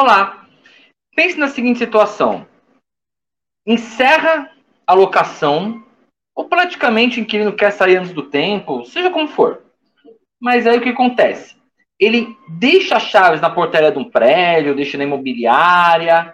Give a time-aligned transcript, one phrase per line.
[0.00, 0.46] Olá,
[1.16, 2.46] pense na seguinte situação:
[3.66, 4.48] encerra
[4.86, 5.84] a locação,
[6.36, 9.60] ou praticamente o inquilino quer sair antes do tempo, seja como for.
[10.40, 11.56] Mas aí o que acontece?
[11.98, 16.32] Ele deixa as chaves na portaria de um prédio, deixa na imobiliária,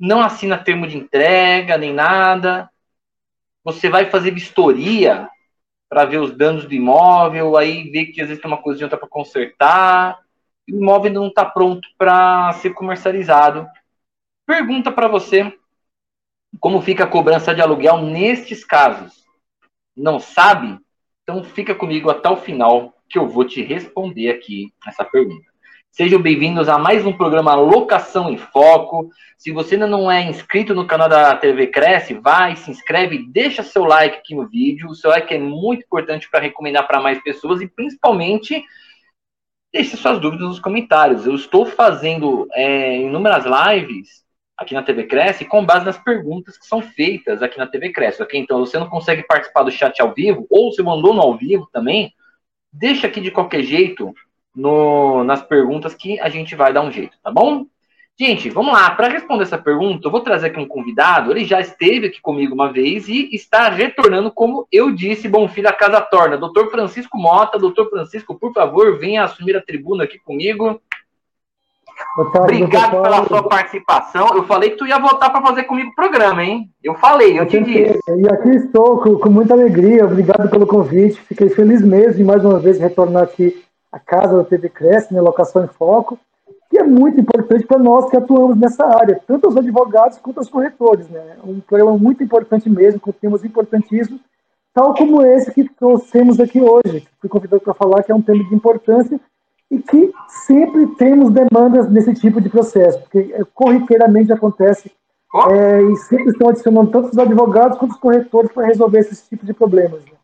[0.00, 2.68] não assina termo de entrega nem nada.
[3.62, 5.28] Você vai fazer vistoria
[5.88, 8.98] para ver os danos do imóvel, aí vê que às vezes tem uma coisinha outra
[8.98, 10.25] para consertar,
[10.66, 13.66] imóvel não está pronto para ser comercializado.
[14.46, 15.52] Pergunta para você
[16.60, 19.24] como fica a cobrança de aluguel nestes casos.
[19.96, 20.78] Não sabe?
[21.22, 25.46] Então fica comigo até o final que eu vou te responder aqui essa pergunta.
[25.90, 29.08] Sejam bem-vindos a mais um programa Locação em Foco.
[29.38, 33.62] Se você ainda não é inscrito no canal da TV Cresce, vai, se inscreve, deixa
[33.62, 34.90] seu like aqui no vídeo.
[34.90, 38.62] O seu like é muito importante para recomendar para mais pessoas e principalmente
[39.76, 41.26] deixe suas dúvidas nos comentários.
[41.26, 44.24] Eu estou fazendo é, inúmeras lives
[44.56, 48.22] aqui na TV Cresce com base nas perguntas que são feitas aqui na TV Cresce,
[48.22, 48.40] ok?
[48.40, 51.68] Então, você não consegue participar do chat ao vivo, ou se mandou no ao vivo
[51.70, 52.14] também,
[52.72, 54.14] deixa aqui de qualquer jeito
[54.54, 57.66] no, nas perguntas que a gente vai dar um jeito, tá bom?
[58.18, 58.90] Gente, vamos lá.
[58.90, 61.30] Para responder essa pergunta, eu vou trazer aqui um convidado.
[61.30, 65.68] Ele já esteve aqui comigo uma vez e está retornando, como eu disse, bom filho,
[65.68, 66.38] a casa torna.
[66.38, 70.80] Doutor Francisco Mota, doutor Francisco, por favor, venha assumir a tribuna aqui comigo.
[72.32, 74.28] Tarde, Obrigado pela sua participação.
[74.34, 76.70] Eu falei que tu ia voltar para fazer comigo o programa, hein?
[76.82, 77.98] Eu falei, eu, eu te disse.
[78.16, 80.04] E aqui estou com, com, muita alegria.
[80.04, 81.20] Obrigado pelo convite.
[81.20, 85.20] Fiquei feliz mesmo de mais uma vez retornar aqui a casa da TV Cresce, né,
[85.20, 86.18] Locação em Foco,
[86.76, 90.50] que é muito importante para nós que atuamos nessa área, tanto os advogados quanto os
[90.50, 91.08] corretores.
[91.08, 91.36] Né?
[91.42, 94.20] Um programa muito importante mesmo, com temas importantíssimos,
[94.74, 97.08] tal como esse que trouxemos aqui hoje.
[97.18, 99.18] Fui convidado para falar que é um tema de importância
[99.70, 100.12] e que
[100.46, 104.92] sempre temos demandas nesse tipo de processo, porque é, corriqueiramente acontece
[105.50, 109.46] é, e sempre estão adicionando tanto os advogados quanto os corretores para resolver esses tipos
[109.46, 110.04] de problemas.
[110.04, 110.15] Né?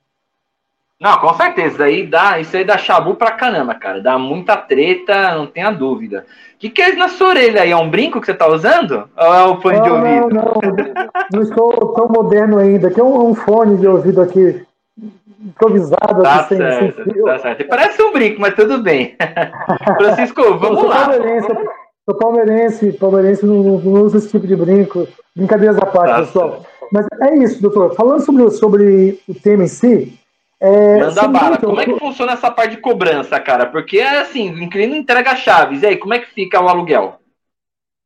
[1.03, 1.69] Não, com certeza.
[1.69, 4.01] Isso aí dá, isso aí dá chabu pra caramba, cara.
[4.01, 6.25] Dá muita treta, não tenha dúvida.
[6.55, 7.73] O que, que é isso na sua orelha aí?
[7.73, 9.09] É um brinco que você tá usando?
[9.17, 10.29] Ou é um fone não, de ouvido?
[10.29, 11.09] Não, não.
[11.33, 12.87] não estou tão moderno ainda.
[12.87, 14.65] Aqui é um, um fone de ouvido aqui
[15.45, 16.23] improvisado.
[16.23, 17.67] Tá assim, certo, sem, sem tá certo.
[17.67, 19.17] Parece um brinco, mas tudo bem.
[19.99, 21.09] Francisco, vamos lá.
[21.09, 21.49] Palmeirense,
[22.05, 25.09] sou palmeirense, palmeirense não, não usa esse tipo de brinco.
[25.35, 26.51] Brincadeiras à parte, tá pessoal.
[26.51, 26.67] Certo.
[26.93, 27.93] Mas é isso, doutor.
[27.97, 30.17] Falando sobre, sobre o tema em si,
[30.65, 31.59] é, Manda bala.
[31.59, 33.67] Como é que funciona essa parte de cobrança, cara?
[33.67, 35.83] Porque é assim, o inquilino entrega chaves.
[35.83, 37.17] E aí, como é que fica o aluguel?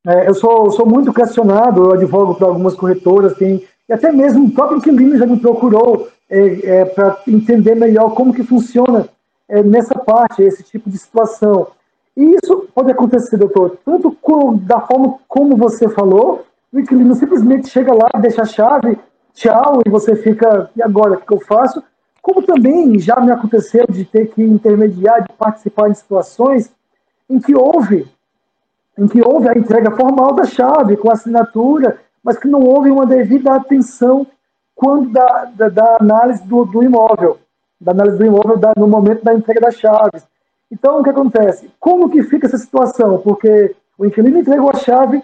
[0.06, 4.46] É, eu sou, sou muito questionado, eu advogo para algumas corretoras, tem, e até mesmo
[4.46, 9.06] o próprio inquilino já me procurou é, é, para entender melhor como que funciona
[9.48, 11.66] é, nessa parte, esse tipo de situação.
[12.16, 17.68] E isso pode acontecer, doutor, tanto com, da forma como você falou, o inquilino simplesmente
[17.68, 18.98] chega lá, deixa a chave,
[19.34, 21.82] tchau, e você fica, e agora, o que eu faço?
[22.26, 26.72] Como também já me aconteceu de ter que intermediar, de participar em situações
[27.30, 28.04] em que houve,
[28.98, 33.06] em que houve a entrega formal da chave, com assinatura, mas que não houve uma
[33.06, 34.26] devida atenção
[34.74, 37.38] quando da, da, da análise do, do, imóvel,
[37.80, 40.26] da análise do imóvel da, no momento da entrega das chaves.
[40.68, 41.70] Então, o que acontece?
[41.78, 43.18] Como que fica essa situação?
[43.18, 45.22] Porque o inquilino entregou a chave,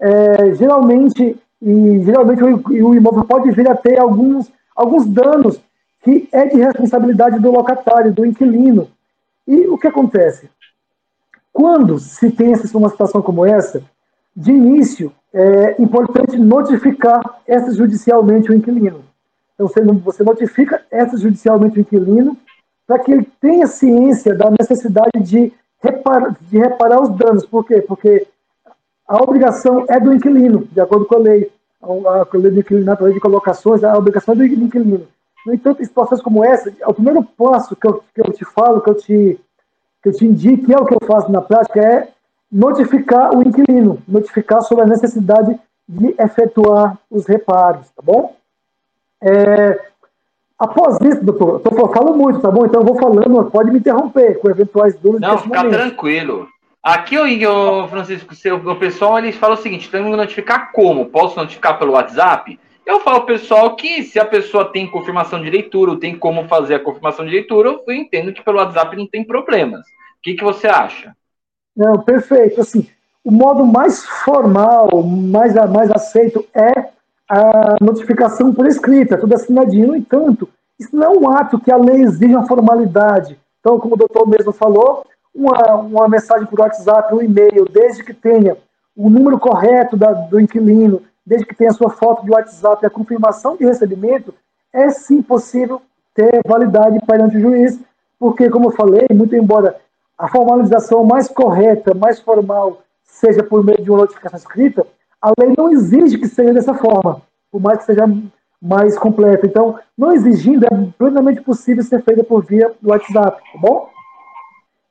[0.00, 5.60] é, geralmente, e geralmente o, o imóvel pode vir a ter alguns, alguns danos
[6.02, 8.88] que é de responsabilidade do locatário, do inquilino.
[9.46, 10.48] E o que acontece?
[11.52, 13.82] Quando se tem uma situação como essa,
[14.34, 19.04] de início, é importante notificar extrajudicialmente o inquilino.
[19.54, 19.68] Então,
[20.02, 22.36] você notifica extrajudicialmente o inquilino
[22.86, 25.52] para que ele tenha ciência da necessidade de
[25.82, 27.44] reparar, de reparar os danos.
[27.44, 27.82] Por quê?
[27.82, 28.26] Porque
[29.06, 31.52] a obrigação é do inquilino, de acordo com a lei.
[31.82, 35.06] A lei do inquilino, a lei de colocações, a obrigação é do inquilino.
[35.46, 38.80] No entanto, em situações como essa, o primeiro passo que eu, que eu te falo,
[38.80, 39.40] que eu te,
[40.02, 42.08] que eu te indico, que é o que eu faço na prática, é
[42.50, 45.58] notificar o inquilino, notificar sobre a necessidade
[45.88, 48.36] de efetuar os reparos, tá bom?
[49.22, 49.80] É,
[50.58, 52.66] após isso, doutor, eu falo muito, tá bom?
[52.66, 55.28] Então eu vou falando, pode me interromper com eventuais dúvidas.
[55.28, 55.78] Não, fica momento.
[55.78, 56.48] tranquilo.
[56.82, 61.06] Aqui, o Francisco, seu, o pessoal eles falam o seguinte: tem que notificar como?
[61.06, 62.58] Posso notificar pelo WhatsApp?
[62.90, 66.74] Eu falo pessoal que se a pessoa tem confirmação de leitura, ou tem como fazer
[66.74, 69.82] a confirmação de leitura, eu entendo que pelo WhatsApp não tem problemas.
[69.82, 71.14] O que, que você acha?
[71.76, 72.60] Não, perfeito.
[72.60, 72.88] Assim,
[73.24, 76.88] o modo mais formal, mais, mais aceito é
[77.28, 79.86] a notificação por escrita, tudo assinadinho.
[79.86, 83.38] No entanto, isso não é um ato que a lei exige uma formalidade.
[83.60, 88.12] Então, como o doutor mesmo falou, uma, uma mensagem por WhatsApp, um e-mail, desde que
[88.12, 88.56] tenha
[88.96, 92.90] o número correto da, do inquilino, desde que tenha sua foto de WhatsApp e a
[92.90, 94.34] confirmação de recebimento,
[94.72, 95.82] é sim possível
[96.14, 97.78] ter validade perante o juiz,
[98.18, 99.76] porque, como eu falei, muito embora
[100.18, 104.86] a formalização mais correta, mais formal, seja por meio de uma notificação escrita,
[105.20, 108.04] a lei não exige que seja dessa forma, por mais que seja
[108.60, 109.46] mais completa.
[109.46, 110.68] Então, não exigindo, é
[110.98, 113.88] plenamente possível ser feita por via do WhatsApp, tá bom?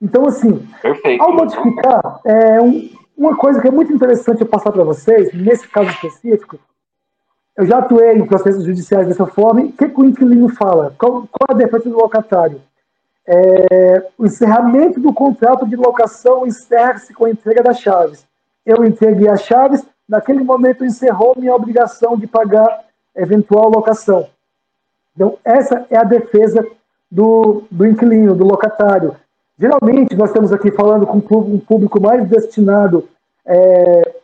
[0.02, 1.22] Então, assim, Perfeito.
[1.22, 5.68] ao notificar, é um, uma coisa que é muito interessante eu passar para vocês, nesse
[5.68, 6.58] caso específico,
[7.58, 10.96] eu já atuei em processos judiciais dessa forma, o que, que o inquilino fala?
[10.98, 12.62] Qual, qual é a defesa do locatário?
[13.28, 18.26] É, o encerramento do contrato de locação encerra-se com a entrega das chaves.
[18.66, 24.30] Eu entreguei as chaves, naquele momento encerrou minha obrigação de pagar eventual locação.
[25.14, 26.66] Então, essa é a defesa
[27.12, 29.18] do, do inquilino, do locatário.
[29.60, 33.10] Geralmente, nós estamos aqui falando com um público mais destinado,
[33.46, 34.16] é,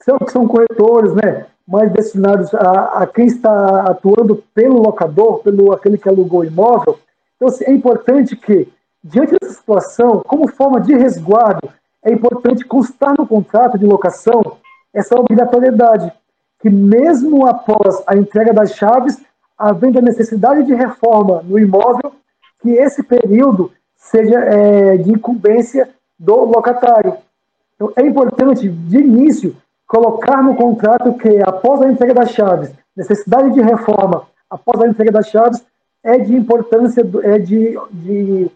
[0.00, 1.46] são, são corretores, né?
[1.68, 6.98] mais destinados a, a, quem está atuando pelo locador, pelo aquele que alugou o imóvel.
[7.36, 8.66] Então, assim, é importante que,
[9.02, 11.68] diante dessa situação, como forma de resguardo,
[12.02, 14.40] é importante constar no contrato de locação
[14.94, 16.10] essa obrigatoriedade,
[16.60, 19.20] que mesmo após a entrega das chaves,
[19.58, 22.12] havendo a necessidade de reforma no imóvel,
[22.62, 23.70] que esse período
[24.04, 27.16] seja é, de incumbência do locatário.
[27.74, 29.56] Então, é importante, de início,
[29.86, 35.10] colocar no contrato que, após a entrega das chaves, necessidade de reforma após a entrega
[35.10, 35.64] das chaves
[36.02, 38.50] é de importância, é de, de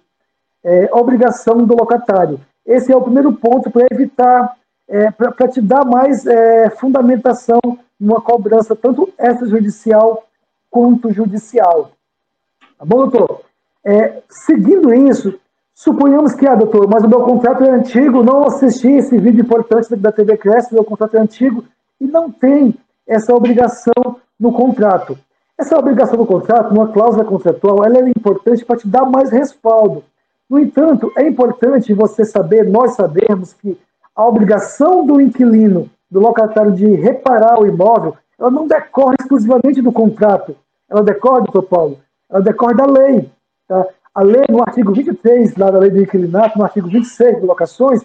[0.63, 2.39] é, obrigação do locatário.
[2.65, 4.55] Esse é o primeiro ponto para evitar,
[4.87, 7.61] é, para te dar mais é, fundamentação
[7.99, 10.25] numa cobrança tanto extrajudicial
[10.71, 11.93] quanto judicial.
[12.79, 13.48] Tá bom, doutor?
[13.85, 15.39] É, seguindo isso,
[15.75, 19.95] suponhamos que, ah, doutor, mas o meu contrato é antigo, não assisti esse vídeo importante
[19.97, 21.65] da TV Cresce, meu contrato é antigo,
[22.01, 22.75] e não tem
[23.07, 25.19] essa obrigação no contrato.
[25.59, 30.05] Essa obrigação no contrato, numa cláusula contratual, ela é importante para te dar mais respaldo.
[30.49, 33.77] No entanto, é importante você saber, nós sabemos que
[34.15, 39.93] a obrigação do inquilino, do locatário de reparar o imóvel, ela não decorre exclusivamente do
[39.93, 40.57] contrato.
[40.89, 41.99] Ela decorre, doutor Paulo,
[42.31, 43.31] ela decorre da lei.
[43.69, 43.87] Tá?
[44.15, 48.01] A lei, no artigo 23, lá da lei do inquilinato, no artigo 26 de locações,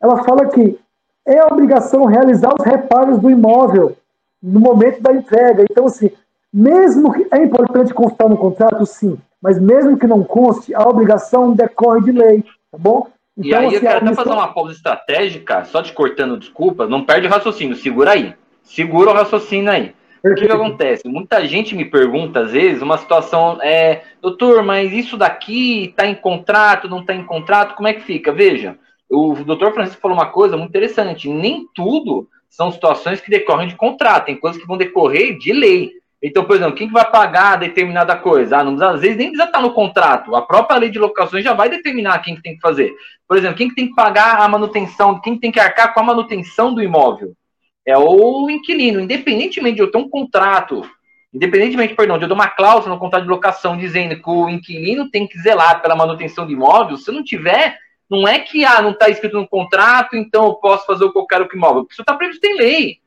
[0.00, 0.78] ela fala que
[1.24, 3.96] é obrigação realizar os reparos do imóvel
[4.42, 5.64] no momento da entrega.
[5.70, 6.10] Então, assim,
[6.52, 11.52] mesmo que é importante constar no contrato, sim, mas mesmo que não conste, a obrigação
[11.52, 13.06] decorre de lei, tá bom?
[13.36, 16.86] Então, e aí assim, eu quero até fazer uma pausa estratégica, só te cortando desculpa,
[16.86, 18.34] não perde o raciocínio, segura aí.
[18.62, 19.94] Segura o raciocínio aí.
[20.24, 21.08] O que, que, acontece?
[21.08, 26.14] Muita gente me pergunta, às vezes, uma situação é, doutor, mas isso daqui está em
[26.14, 28.32] contrato, não está em contrato, como é que fica?
[28.32, 28.78] Veja,
[29.10, 33.74] o doutor Francisco falou uma coisa muito interessante, nem tudo são situações que decorrem de
[33.74, 35.90] contrato, tem coisas que vão decorrer de lei.
[36.22, 38.58] Então, por exemplo, quem que vai pagar determinada coisa?
[38.58, 40.36] Ah, não, às vezes nem precisa estar no contrato.
[40.36, 42.94] A própria lei de locações já vai determinar quem que tem que fazer.
[43.26, 45.98] Por exemplo, quem que tem que pagar a manutenção, quem que tem que arcar com
[45.98, 47.34] a manutenção do imóvel?
[47.84, 50.88] É o inquilino, independentemente de eu ter um contrato,
[51.34, 55.10] independentemente, perdão, de eu ter uma cláusula no contrato de locação dizendo que o inquilino
[55.10, 57.76] tem que zelar pela manutenção do imóvel, se não tiver,
[58.08, 61.18] não é que ah, não está escrito no contrato, então eu posso fazer o que
[61.18, 61.86] eu quero com o imóvel.
[61.90, 62.98] Isso está previsto em lei.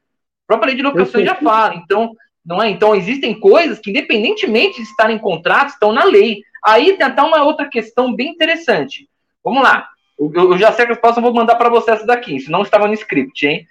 [0.45, 1.75] A própria lei de locação já fala.
[1.75, 2.15] Então,
[2.45, 2.69] não é?
[2.69, 6.41] Então, existem coisas que, independentemente de estarem em contrato, estão na lei.
[6.63, 9.07] Aí tem até uma outra questão bem interessante.
[9.43, 9.87] Vamos lá.
[10.17, 12.35] Eu, eu já sei a resposta, eu vou mandar para você essa daqui.
[12.35, 13.67] Isso não estava no script, hein?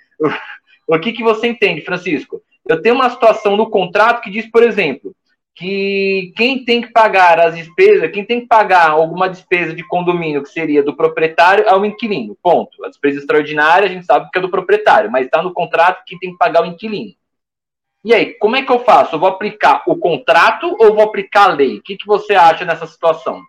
[0.87, 2.43] O que, que você entende, Francisco?
[2.67, 5.15] Eu tenho uma situação no contrato que diz, por exemplo,
[5.55, 10.43] que quem tem que pagar as despesas, quem tem que pagar alguma despesa de condomínio
[10.43, 12.37] que seria do proprietário é o inquilino.
[12.43, 12.85] Ponto.
[12.85, 16.19] A despesa extraordinária a gente sabe que é do proprietário, mas está no contrato que
[16.19, 17.13] tem que pagar o inquilino.
[18.05, 19.15] E aí, como é que eu faço?
[19.15, 21.79] Eu vou aplicar o contrato ou vou aplicar a lei?
[21.79, 23.41] O que, que você acha nessa situação?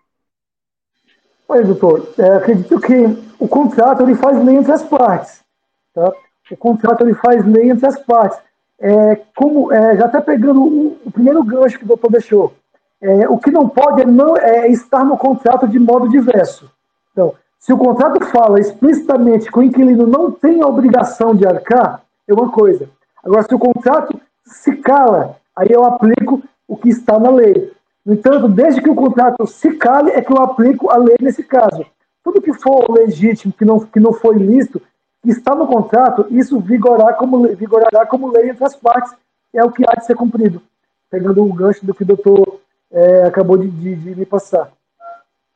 [1.48, 2.12] Oi, doutor.
[2.18, 2.94] É, acredito que
[3.38, 5.44] o contrato ele faz lei entre as partes.
[5.92, 6.12] Tá?
[6.50, 8.38] O contrato ele faz lei entre as partes.
[8.78, 12.54] É, como, é, já está pegando o, o, primeiro gancho que o doutor deixou.
[13.00, 16.70] É, o que não pode é, não, é estar no contrato de modo diverso.
[17.12, 22.02] Então, se o contrato fala explicitamente que o inquilino não tem a obrigação de arcar,
[22.28, 22.88] é uma coisa.
[23.24, 27.72] Agora, se o contrato se cala, aí eu aplico o que está na lei.
[28.04, 31.42] No entanto, desde que o contrato se cale, é que eu aplico a lei nesse
[31.42, 31.84] caso.
[32.22, 34.86] Tudo que for legítimo, que não, que não foi lícito, que
[35.30, 39.12] está no contrato, isso vigorará como, vigorará como lei entre as partes,
[39.54, 40.62] é o que há de ser cumprido.
[41.10, 42.60] Pegando o gancho do que o doutor
[42.92, 44.70] é, acabou de, de, de me passar.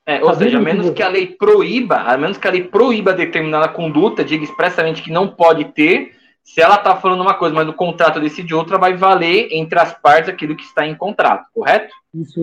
[0.06, 3.12] É, ou seja, a menos que a lei proíba, a menos que a lei proíba
[3.12, 6.12] determinada conduta, diga expressamente que não pode ter,
[6.42, 9.92] se ela está falando uma coisa, mas o contrato decide outra, vai valer entre as
[9.92, 11.94] partes aquilo que está em contrato, correto?
[12.12, 12.40] Isso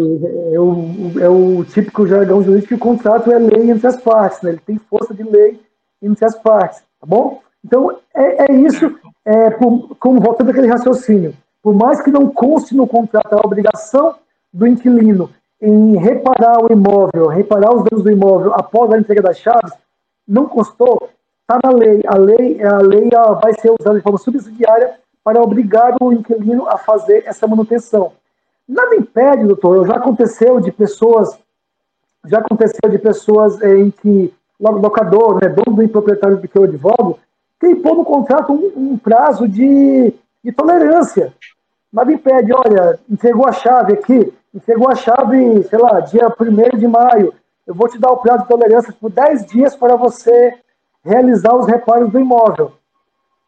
[0.53, 4.41] é o, é o típico jargão jurídico que o contrato é lei entre as partes,
[4.41, 4.51] né?
[4.51, 5.59] ele tem força de lei
[6.01, 7.41] entre as partes, tá bom?
[7.63, 12.75] Então, é, é isso, é, por, como voltando aquele raciocínio, por mais que não conste
[12.75, 14.15] no contrato a obrigação
[14.53, 15.29] do inquilino
[15.61, 19.73] em reparar o imóvel, reparar os danos do imóvel após a entrega das chaves,
[20.27, 21.09] não constou,
[21.41, 22.01] está na lei.
[22.07, 23.09] A lei, a lei
[23.41, 28.13] vai ser usada de forma subsidiária para obrigar o inquilino a fazer essa manutenção.
[28.67, 31.37] Nada impede, doutor, já aconteceu de pessoas,
[32.25, 36.63] já aconteceu de pessoas eh, em que locador, né, dono do proprietário de que eu
[36.63, 37.19] advogo,
[37.59, 41.33] tem pôr no contrato um, um prazo de, de tolerância.
[41.91, 46.87] Nada impede, olha, entregou a chave aqui, entregou a chave, sei lá, dia 1 de
[46.87, 47.33] maio,
[47.65, 50.53] eu vou te dar o prazo de tolerância por 10 dias para você
[51.03, 52.73] realizar os reparos do imóvel.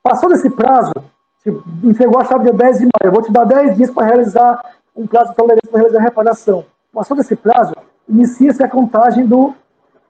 [0.04, 0.94] Passou desse prazo,
[1.84, 4.62] entregou a chave dia 10 de maio, eu vou te dar 10 dias para realizar
[4.96, 6.66] um prazo de tolerância para realizar a reparação.
[6.94, 7.74] Passou desse prazo,
[8.08, 9.54] inicia-se a contagem do,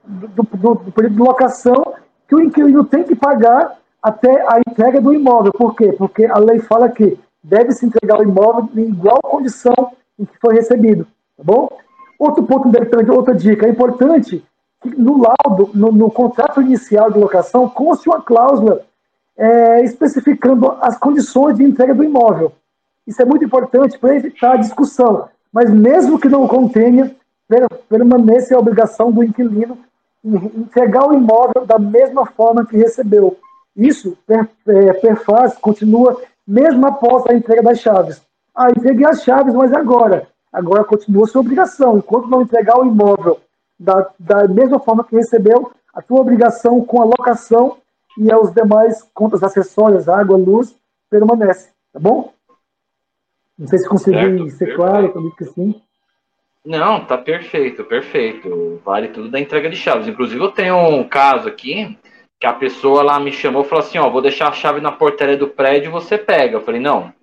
[0.10, 1.94] do, do, do período de locação
[2.28, 5.52] que o inquilino tem que pagar até a entrega do imóvel.
[5.52, 5.94] Por quê?
[5.94, 10.56] Porque a lei fala que deve-se entregar o imóvel em igual condição em que foi
[10.56, 11.06] recebido.
[11.38, 11.70] Tá bom?
[12.18, 14.44] Outro ponto importante, outra dica, é importante
[14.82, 18.82] que no laudo, no, no contrato inicial de locação, conste uma cláusula
[19.38, 22.52] é, especificando as condições de entrega do imóvel.
[23.08, 25.30] Isso é muito importante para evitar a discussão.
[25.52, 27.16] Mas mesmo que não contenha,
[27.90, 29.78] permanece a obrigação do inquilino
[30.24, 33.38] entregar o imóvel da mesma forma que recebeu.
[33.76, 38.22] Isso é, perfaz, continua mesmo após a entrega das chaves.
[38.56, 40.28] Ah, entreguei as chaves, mas agora?
[40.52, 41.98] Agora continua sua obrigação.
[41.98, 43.40] Enquanto não entregar o imóvel
[43.80, 47.78] da, da mesma forma que recebeu, a tua obrigação com a locação
[48.18, 50.76] e as demais contas acessórias, água, luz,
[51.10, 51.70] permanece.
[51.94, 52.34] Tá bom?
[53.58, 55.82] Não sei se consegui certo, ser claro, acredito que sim.
[56.66, 58.82] Não, tá perfeito, perfeito.
[58.84, 60.08] Vale tudo da entrega de chaves.
[60.08, 61.98] Inclusive, eu tenho um caso aqui
[62.40, 64.92] que a pessoa lá me chamou e falou assim: Ó, vou deixar a chave na
[64.92, 66.58] portaria do prédio e você pega.
[66.58, 67.14] Eu falei: Não,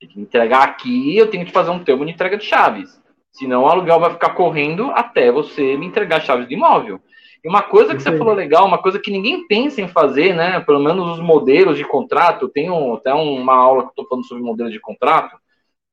[0.00, 3.00] tem que entregar aqui, eu tenho que fazer um termo de entrega de chaves.
[3.32, 7.00] Senão o aluguel vai ficar correndo até você me entregar chaves de imóvel.
[7.42, 10.60] E uma coisa que você falou legal, uma coisa que ninguém pensa em fazer, né?
[10.60, 14.26] Pelo menos os modelos de contrato, tem um, até uma aula que eu estou falando
[14.26, 15.36] sobre modelos de contrato.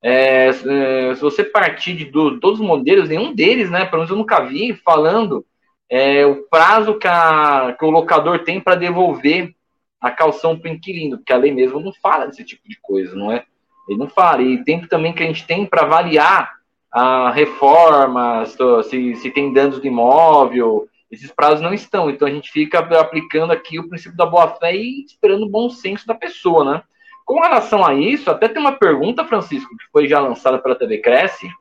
[0.01, 3.85] É, é, se você partir de do, todos os modelos, nenhum deles, né?
[3.85, 5.45] Pelo menos eu nunca vi falando
[5.89, 9.53] é, o prazo que, a, que o locador tem para devolver
[9.99, 13.15] a calção para o inquilino, porque a lei mesmo não fala desse tipo de coisa,
[13.15, 13.43] não é?
[13.89, 14.41] Ele não fala.
[14.41, 16.57] E tempo também que a gente tem para avaliar
[16.91, 18.55] a reformas,
[18.89, 22.09] se, se tem danos de imóvel, esses prazos não estão.
[22.09, 26.05] Então a gente fica aplicando aqui o princípio da boa-fé e esperando o bom senso
[26.05, 26.83] da pessoa, né?
[27.27, 30.99] Com relação a isso, até tem uma pergunta, Francisco, que foi já lançada pela TV
[30.99, 31.51] Cresce.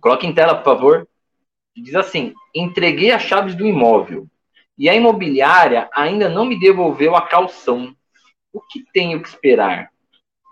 [0.00, 1.08] Coloque em tela, por favor.
[1.76, 4.26] Diz assim: entreguei as chaves do imóvel
[4.78, 7.94] e a imobiliária ainda não me devolveu a calção.
[8.54, 9.90] O que tenho que esperar?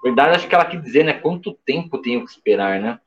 [0.04, 1.14] verdade, acho que ela quer dizer, né?
[1.14, 3.00] Quanto tempo tenho que esperar, né?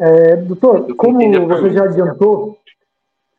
[0.00, 2.58] É, doutor, como você já adiantou,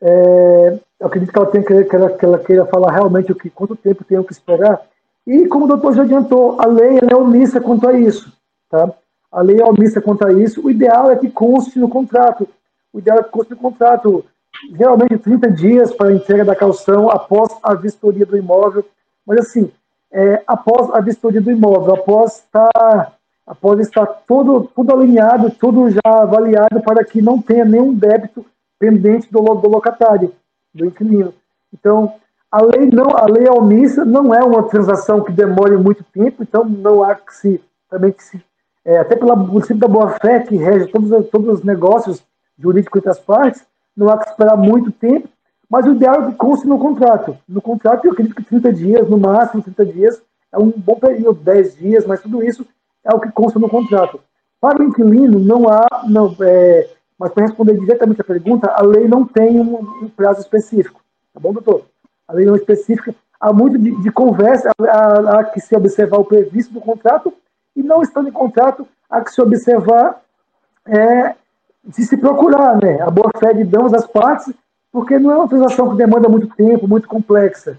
[0.00, 3.50] é, eu acredito que ela, tem que, ela, que ela queira falar realmente o que,
[3.50, 4.80] quanto tempo tenho que esperar.
[5.26, 8.32] E como o doutor já adiantou, a lei é omissa quanto a isso.
[8.68, 8.92] Tá?
[9.32, 10.64] A lei é omissa quanto a isso.
[10.64, 12.46] O ideal é que conste no contrato.
[12.92, 14.24] O ideal é que conste no contrato.
[14.76, 18.84] Geralmente 30 dias para a entrega da calção após a vistoria do imóvel.
[19.26, 19.72] Mas assim,
[20.12, 23.16] é, após a vistoria do imóvel, após estar,
[23.46, 28.44] após estar tudo, tudo alinhado, tudo já avaliado para que não tenha nenhum débito
[28.78, 30.32] pendente do, do locatário,
[30.72, 31.34] do inquilino.
[31.72, 32.14] Então,
[32.56, 36.64] a lei não, a lei omissa não é uma transação que demore muito tempo, então
[36.64, 38.42] não há que se também que se
[38.84, 42.22] é, até pelo princípio da boa fé que rege todos, todos os negócios
[42.58, 43.64] jurídicos entre as partes,
[43.96, 45.28] não há que esperar muito tempo
[45.74, 47.36] mas o ideal é que conste no contrato.
[47.48, 51.40] No contrato, eu acredito que 30 dias, no máximo 30 dias, é um bom período,
[51.40, 52.64] 10 dias, mas tudo isso
[53.02, 54.20] é o que consta no contrato.
[54.60, 55.84] Para o inquilino, não há.
[56.08, 60.40] Não, é, mas para responder diretamente a pergunta, a lei não tem um, um, prazo
[60.40, 61.00] específico.
[61.32, 61.86] Tá bom, doutor?
[62.34, 63.14] A lei não específica.
[63.40, 67.32] Há muito de, de conversa, há, há, que se observar o previsto do contrato,
[67.76, 70.20] e não estando em contrato, há que se observar
[70.86, 71.34] é,
[71.90, 74.52] se se procurar né, a boa-fé de ambas as partes
[74.90, 77.78] porque não é uma transação que demanda muito tempo, muito complexa.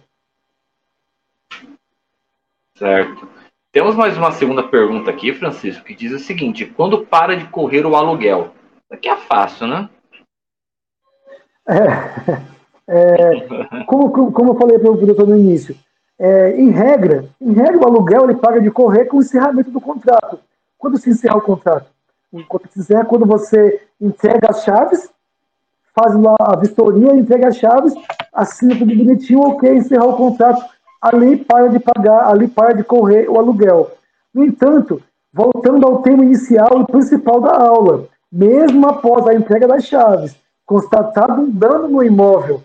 [2.77, 3.27] Certo.
[3.71, 7.85] Temos mais uma segunda pergunta aqui, Francisco, que diz o seguinte: quando para de correr
[7.85, 8.53] o aluguel?
[8.83, 9.89] Isso aqui é fácil, né?
[11.67, 12.45] É,
[12.87, 15.75] é, como, como eu falei para o doutor no início,
[16.17, 19.81] é, em regra, em regra, o aluguel ele paga de correr com o encerramento do
[19.81, 20.39] contrato.
[20.77, 21.87] Quando se encerra o contrato?
[22.31, 25.09] O contrato se quando você entrega as chaves,
[25.93, 27.93] faz a vistoria, entrega as chaves,
[28.33, 30.63] assina tudo bonitinho, ok, encerrar o contrato,
[31.01, 33.91] ali para de pagar, ali para de correr o aluguel.
[34.33, 35.01] No entanto,
[35.33, 41.41] voltando ao tema inicial e principal da aula, mesmo após a entrega das chaves, constatado
[41.41, 42.61] um dano no imóvel,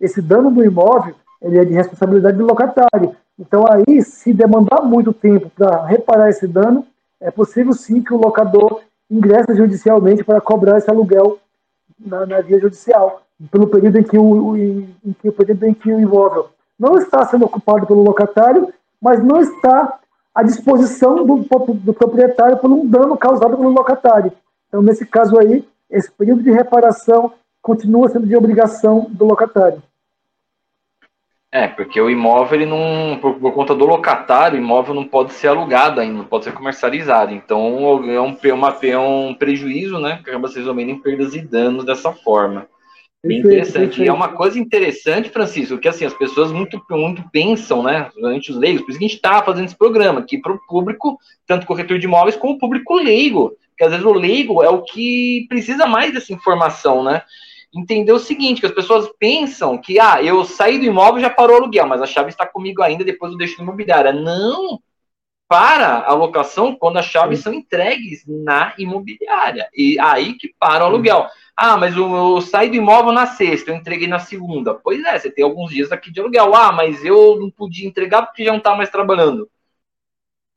[0.00, 3.14] esse dano no imóvel ele é de responsabilidade do locatário.
[3.38, 6.84] Então, aí, se demandar muito tempo para reparar esse dano,
[7.20, 11.38] é possível sim que o locador ingresse judicialmente para cobrar esse aluguel
[11.98, 15.92] na, na via judicial, pelo período em que, o, em, em que, o em que
[15.92, 19.98] o imóvel não está sendo ocupado pelo locatário, mas não está
[20.34, 24.32] à disposição do, do proprietário por um dano causado pelo locatário.
[24.68, 27.32] Então, nesse caso aí, esse período de reparação
[27.68, 29.82] continua sendo de obrigação do locatário.
[31.50, 35.32] É, porque o imóvel, ele não, por, por, conta do locatário, o imóvel não pode
[35.32, 37.32] ser alugado ainda, não pode ser comercializado.
[37.32, 37.60] Então
[38.10, 40.20] é um, é uma, é um prejuízo, né?
[40.22, 42.66] Que acaba se resolvendo em perdas e danos dessa forma.
[43.24, 44.02] Interessante.
[44.02, 48.10] E é uma coisa interessante, Francisco, que assim, as pessoas muito, muito pensam, né?
[48.14, 50.60] Durante os leigos, por isso que a gente está fazendo esse programa aqui para o
[50.66, 53.52] público, tanto corretor de imóveis como o público leigo.
[53.76, 57.22] Que às vezes o leigo é o que precisa mais dessa informação, né?
[57.74, 61.56] Entender o seguinte, que as pessoas pensam que, ah, eu saí do imóvel já parou
[61.56, 64.12] o aluguel, mas a chave está comigo ainda, depois eu deixo no imobiliária.
[64.12, 64.80] Não!
[65.46, 67.44] Para a locação quando as chaves Sim.
[67.44, 69.68] são entregues na imobiliária.
[69.74, 71.26] E aí que para o aluguel.
[71.56, 74.74] Ah, mas eu, eu saí do imóvel na sexta, eu entreguei na segunda.
[74.74, 76.54] Pois é, você tem alguns dias aqui de aluguel.
[76.54, 79.48] Ah, mas eu não podia entregar porque já não está mais trabalhando.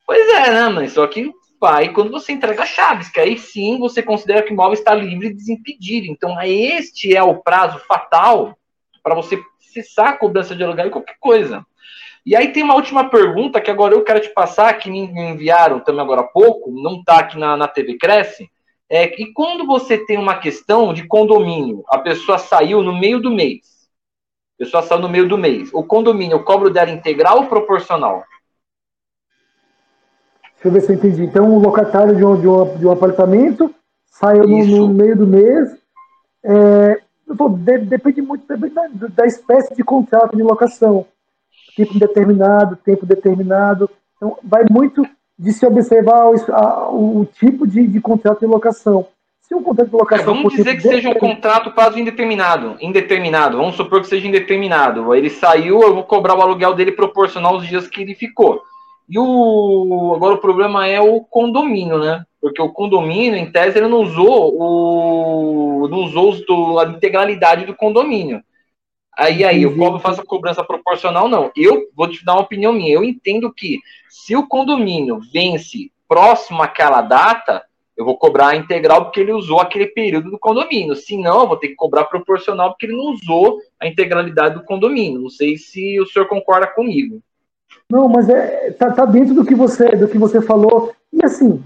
[0.06, 4.02] Pois é, né, mas só que vai quando você entrega chaves, que aí sim você
[4.02, 6.08] considera que o imóvel está livre e desimpedido.
[6.08, 8.58] Então, este é o prazo fatal
[9.00, 11.64] para você cessar a cobrança de aluguel e qualquer coisa.
[12.26, 15.78] E aí tem uma última pergunta que agora eu quero te passar, que me enviaram
[15.78, 18.50] também agora há pouco, não está aqui na, na TV Cresce,
[18.88, 23.30] é que quando você tem uma questão de condomínio, a pessoa saiu no meio do
[23.30, 23.88] mês,
[24.56, 28.24] a pessoa saiu no meio do mês, o condomínio, eu cobro dela integral ou proporcional?
[30.62, 31.24] Deixa eu ver se eu entendi.
[31.24, 33.74] Então, o locatário de um, de um, de um apartamento
[34.06, 35.76] saiu no, no, meio do mês.
[36.44, 37.00] É,
[37.58, 41.04] de, depende muito depende da, da, espécie de contrato de locação.
[41.74, 43.90] Tipo determinado, tempo determinado.
[44.16, 45.04] Então, vai muito
[45.36, 49.08] de se observar o, a, o tipo de, de, contrato de locação.
[49.40, 50.32] Se um contrato de locação.
[50.32, 52.76] É, vamos dizer que seja um contrato prazo indeterminado.
[52.80, 53.56] Indeterminado.
[53.56, 55.12] Vamos supor que seja indeterminado.
[55.12, 58.62] Ele saiu, eu vou cobrar o aluguel dele proporcional aos dias que ele ficou.
[59.12, 62.24] E o agora o problema é o condomínio, né?
[62.40, 68.42] Porque o condomínio, em tese, ele não usou o não usou a integralidade do condomínio.
[69.14, 71.52] Aí, aí, eu cobro, faço a cobrança proporcional, não.
[71.54, 72.94] Eu vou te dar uma opinião minha.
[72.94, 77.62] Eu entendo que se o condomínio vence próximo àquela data,
[77.94, 80.96] eu vou cobrar a integral porque ele usou aquele período do condomínio.
[80.96, 84.64] Se não, eu vou ter que cobrar proporcional porque ele não usou a integralidade do
[84.64, 85.20] condomínio.
[85.20, 87.22] Não sei se o senhor concorda comigo.
[87.92, 90.92] Não, mas é, tá, tá dentro do que você do que você falou.
[91.12, 91.62] E assim,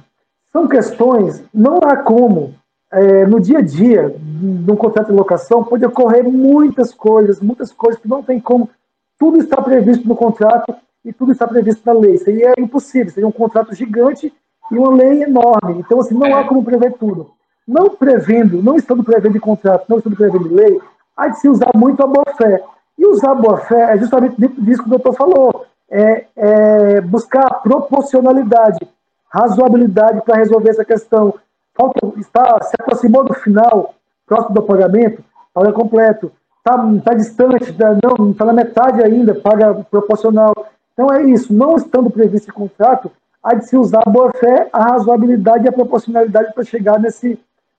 [0.52, 2.52] são questões, não há como.
[2.92, 8.00] É, no dia a dia, num contrato de locação, pode ocorrer muitas coisas, muitas coisas
[8.02, 8.68] que não tem como.
[9.16, 12.18] Tudo está previsto no contrato e tudo está previsto na lei.
[12.18, 14.32] Seria impossível, seria um contrato gigante
[14.72, 15.78] e uma lei enorme.
[15.78, 17.30] Então, assim, não há como prever tudo.
[17.68, 20.80] Não prevendo, não estando prevendo contrato, não estando prevendo lei,
[21.16, 22.64] há de se usar muito a boa-fé.
[22.98, 28.86] E usar a boa-fé é justamente disso que o doutor falou é, é buscar proporcionalidade,
[29.32, 31.34] razoabilidade para resolver essa questão.
[31.74, 33.94] Falta, está, se aproximou do final,
[34.26, 35.22] próximo do pagamento,
[35.52, 36.32] paga completo.
[36.58, 40.52] Está tá distante, né, não, está na metade ainda, paga proporcional.
[40.92, 43.10] Então é isso, não estando previsto em contrato,
[43.42, 47.38] há de se usar a boa-fé, a razoabilidade e a proporcionalidade para chegar nesse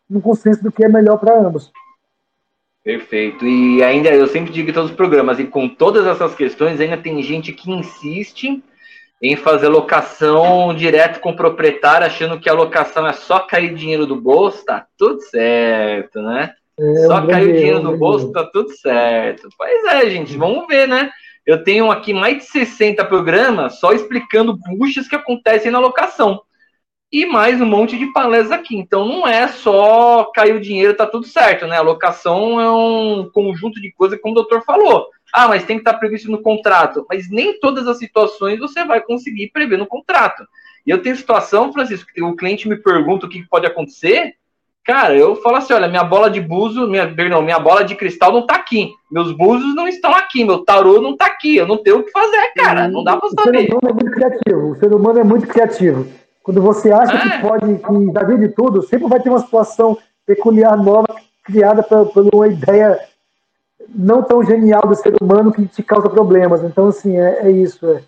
[0.09, 1.71] no consenso do que é melhor para ambos.
[2.87, 3.45] Perfeito.
[3.45, 6.95] E ainda, eu sempre digo em todos os programas, e com todas essas questões, ainda
[6.95, 8.63] tem gente que insiste
[9.21, 14.05] em fazer locação direto com o proprietário, achando que a locação é só cair dinheiro
[14.05, 16.53] do bolso, tá tudo certo, né?
[16.79, 19.49] É, só cair dinheiro do bolso, tá tudo certo.
[19.57, 21.11] Pois é, gente, vamos ver, né?
[21.45, 26.41] Eu tenho aqui mais de 60 programas só explicando buchas que acontecem na locação
[27.11, 28.75] e mais um monte de palestras aqui.
[28.75, 31.77] Então não é só cair o dinheiro, tá tudo certo, né?
[31.77, 35.07] A locação é um conjunto de coisas, como o doutor falou.
[35.33, 37.05] Ah, mas tem que estar previsto no contrato.
[37.09, 40.43] Mas nem todas as situações você vai conseguir prever no contrato.
[40.85, 44.33] E eu tenho situação, Francisco, que o cliente me pergunta o que pode acontecer.
[44.85, 48.31] Cara, eu falo assim, olha, minha bola de buzo, minha, perdão, minha bola de cristal
[48.31, 48.93] não tá aqui.
[49.11, 51.57] Meus buzos não estão aqui, meu tarô não tá aqui.
[51.57, 52.87] Eu não tenho o que fazer, cara.
[52.87, 53.65] Não dá pra saber.
[53.65, 54.71] O ser humano é muito criativo.
[54.71, 56.07] O ser humano é muito criativo.
[56.47, 57.19] Quando você acha é.
[57.19, 62.05] que pode, que já de tudo, sempre vai ter uma situação peculiar nova criada por,
[62.13, 62.97] por uma ideia
[63.93, 66.63] não tão genial do ser humano que te causa problemas.
[66.63, 67.85] Então, assim, é, é isso.
[67.91, 68.01] É.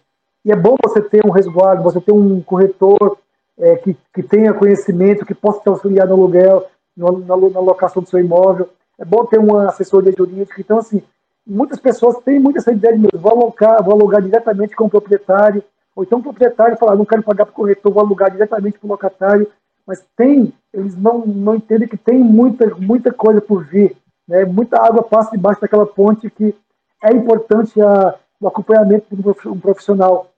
[0.45, 3.17] E é bom você ter um resguardo, você ter um corretor
[3.57, 8.01] é, que, que tenha conhecimento, que possa te auxiliar no aluguel, no, na, na, locação
[8.01, 8.69] do seu imóvel.
[8.97, 10.61] É bom ter uma assessoria jurídica.
[10.61, 11.03] Então, assim,
[11.45, 15.61] muitas pessoas têm muito essa ideia de vou alugar, vou alugar diretamente com o proprietário,
[15.99, 18.87] ou então o proprietário fala, não quero pagar para o corretor, vou alugar diretamente para
[18.87, 19.51] o locatário.
[19.85, 23.97] Mas tem, eles não, não entendem que tem muita, muita coisa por vir.
[24.25, 24.45] Né?
[24.45, 26.55] Muita água passa debaixo daquela ponte que
[27.03, 30.31] é importante a, o acompanhamento de um profissional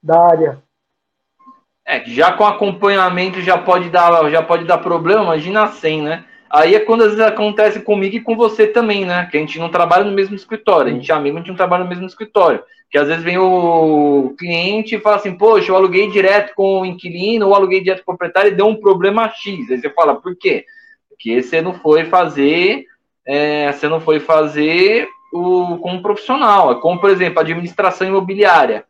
[0.00, 0.58] da área.
[1.84, 6.24] É, já com acompanhamento já pode dar, já pode dar problema, imagina sem, né?
[6.48, 9.26] Aí é quando às vezes acontece comigo e com você também, né?
[9.28, 11.56] Que a gente não trabalha no mesmo escritório, a gente é amigo, a gente não
[11.56, 12.62] trabalha no mesmo escritório.
[12.92, 16.84] Que às vezes vem o cliente e fala assim, poxa, eu aluguei direto com o
[16.84, 19.70] inquilino, ou aluguei direto com o proprietário e deu um problema X.
[19.70, 20.66] Aí você fala, por quê?
[21.08, 22.84] Porque você não foi fazer,
[23.24, 26.78] é, você não foi fazer o, com um profissional.
[26.80, 28.84] Como, por exemplo, administração imobiliária.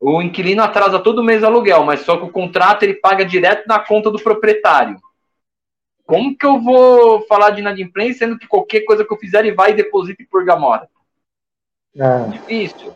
[0.00, 3.80] O inquilino atrasa todo mês aluguel, mas só que o contrato ele paga direto na
[3.80, 5.00] conta do proprietário.
[6.06, 9.52] Como que eu vou falar de inadimplência, sendo que qualquer coisa que eu fizer ele
[9.52, 10.88] vai e deposita e purga mora?
[11.96, 12.28] É.
[12.30, 12.94] Difícil.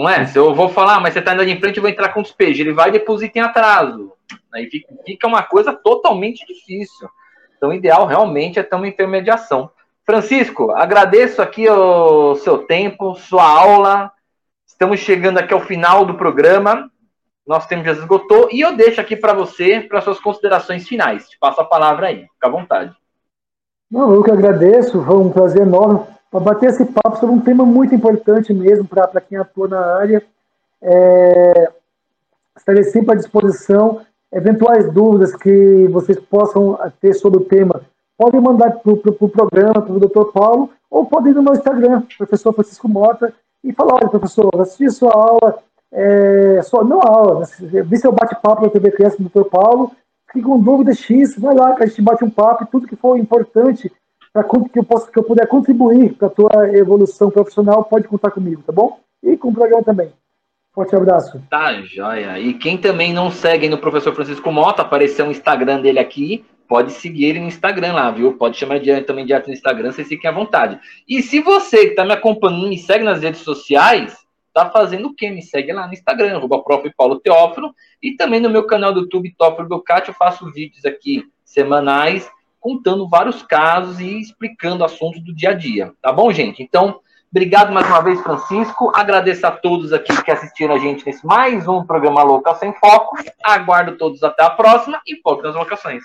[0.00, 0.24] Não é?
[0.24, 2.62] Se eu vou falar, mas você está inadimplente, eu vou entrar com despejo.
[2.62, 4.14] Ele vai e em atraso.
[4.54, 7.06] Aí fica, fica uma coisa totalmente difícil.
[7.54, 9.70] Então, o ideal realmente é ter uma intermediação.
[10.06, 14.10] Francisco, agradeço aqui o seu tempo, sua aula.
[14.66, 16.90] Estamos chegando aqui ao final do programa.
[17.46, 18.48] Nosso tempo já esgotou.
[18.50, 21.28] E eu deixo aqui para você, para suas considerações finais.
[21.28, 22.22] Te passo a palavra aí.
[22.22, 22.96] Fica à vontade.
[23.90, 25.04] Não, eu que agradeço.
[25.04, 29.20] Foi um prazer enorme para bater esse papo sobre um tema muito importante mesmo para
[29.20, 30.22] quem atua na área.
[30.80, 31.70] É,
[32.56, 34.02] estarei sempre à disposição.
[34.32, 37.82] Eventuais dúvidas que vocês possam ter sobre o tema,
[38.16, 40.30] podem mandar para o pro programa, para o Dr.
[40.32, 44.88] Paulo, ou podem ir no meu Instagram, professor Francisco Mota, e falar, olha, professor, assisti
[44.88, 45.58] sua aula,
[45.90, 49.48] é, só, não a aula, vi seu bate-papo na TV Criança do Dr.
[49.50, 49.90] Paulo,
[50.28, 52.94] fiquei com dúvida X, vai lá que a gente bate um papo, e tudo que
[52.94, 53.90] for importante
[54.32, 58.30] para que eu possa, que eu puder contribuir para a tua evolução profissional, pode contar
[58.30, 59.00] comigo, tá bom?
[59.22, 60.12] E com o programa também.
[60.72, 61.42] Forte abraço.
[61.50, 62.38] Tá, joia.
[62.38, 66.92] E quem também não segue no professor Francisco Mota, apareceu o Instagram dele aqui, pode
[66.92, 68.34] seguir ele no Instagram lá, viu?
[68.34, 70.78] Pode chamar de, também direto no Instagram, vocês fiquem à vontade.
[71.08, 74.16] E se você que está me acompanhando me segue nas redes sociais,
[74.54, 75.28] tá fazendo o quê?
[75.30, 76.88] Me segue lá no Instagram, arroba prof.
[76.96, 81.24] Paulo Teófilo, e também no meu canal do YouTube, Teófilo Ducati, eu faço vídeos aqui
[81.44, 85.92] semanais, contando vários casos e explicando assuntos do dia a dia.
[86.02, 86.62] Tá bom, gente?
[86.62, 88.92] Então, obrigado mais uma vez, Francisco.
[88.94, 93.16] Agradeço a todos aqui que assistiram a gente nesse mais um programa Local Sem Foco.
[93.42, 96.02] Aguardo todos até a próxima e nas locações.